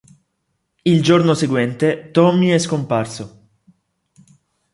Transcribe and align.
Il 0.83 1.03
giorno 1.03 1.35
seguente, 1.35 2.09
Tommy 2.09 2.47
è 2.47 2.57
scomparso. 2.57 3.49